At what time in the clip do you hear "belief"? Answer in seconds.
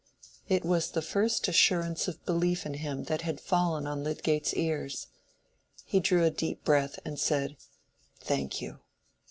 2.25-2.65